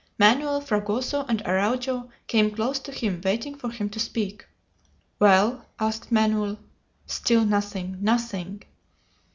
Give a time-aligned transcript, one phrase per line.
[0.17, 4.47] Manoel, Fragoso, and Araujo came close to him, waiting for him to speak.
[5.19, 6.57] "Well?" asked Manoel.
[7.05, 7.97] "Still nothing!
[8.01, 8.63] Nothing!"